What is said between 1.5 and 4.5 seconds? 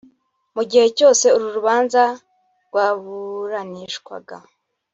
rubanza rwaburanishwaga